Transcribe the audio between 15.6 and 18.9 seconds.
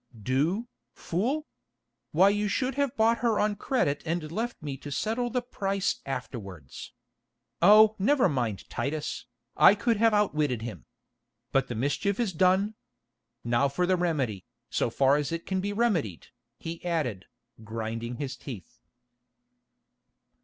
be remedied," he added, grinding his teeth.